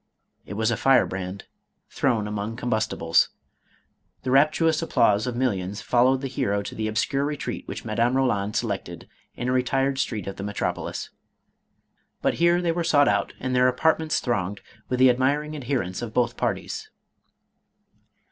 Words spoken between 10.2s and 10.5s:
of the